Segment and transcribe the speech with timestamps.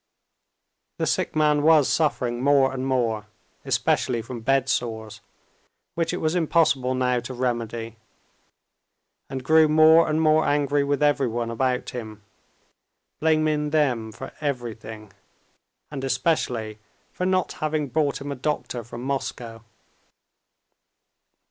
[0.97, 3.27] The sick man was suffering more and more,
[3.63, 5.19] especially from bedsores,
[5.93, 7.97] which it was impossible now to remedy,
[9.29, 12.23] and grew more and more angry with everyone about him,
[13.19, 15.13] blaming them for everything,
[15.91, 16.79] and especially
[17.11, 19.63] for not having brought him a doctor from Moscow.